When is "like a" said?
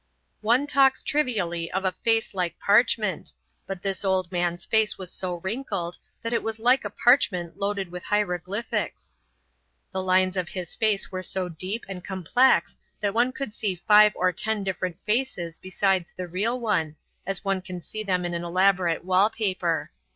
6.57-6.89